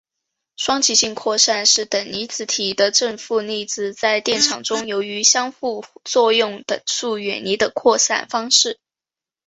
[0.55, 8.79] 双极性扩散是等离子体的正负粒子在电场中由于相互作用等速远离的扩散方式。